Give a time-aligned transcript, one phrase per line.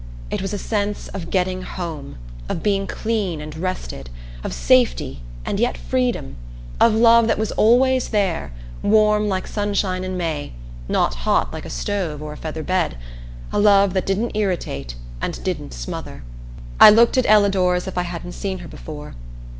[0.31, 2.17] It was a sense of getting home;
[2.49, 4.09] of being clean and rested;
[4.43, 6.37] of safety and yet freedom;
[6.79, 8.51] of love that was always there,
[8.81, 10.53] warm like sunshine in May,
[10.89, 12.93] not hot like a stove or a featherbed
[13.53, 16.23] a love that didn't irritate and didn't smother.
[16.79, 19.13] I looked at Ellador as if I hadn't seen her before.